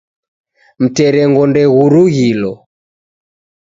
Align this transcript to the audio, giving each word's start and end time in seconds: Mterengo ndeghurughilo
Mterengo 0.81 1.43
ndeghurughilo 1.51 2.51